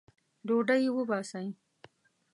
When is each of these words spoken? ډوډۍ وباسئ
ډوډۍ 0.47 0.83
وباسئ 0.95 1.47